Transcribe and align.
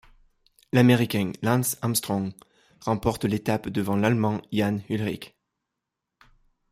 L'Américain 0.73 1.31
Lance 1.43 1.77
Armstrong 1.83 2.33
remporte 2.83 3.23
l'étape 3.23 3.69
devant 3.69 3.95
l'Allemand 3.95 4.41
Jan 4.51 4.79
Ullrich. 4.89 5.35